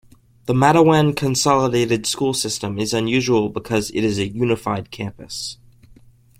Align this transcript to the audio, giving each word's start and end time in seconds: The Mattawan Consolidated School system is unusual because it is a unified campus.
The 0.47 0.55
Mattawan 0.55 1.15
Consolidated 1.15 2.07
School 2.07 2.33
system 2.33 2.79
is 2.79 2.91
unusual 2.91 3.49
because 3.49 3.91
it 3.91 4.03
is 4.03 4.17
a 4.17 4.27
unified 4.27 4.89
campus. 4.89 5.59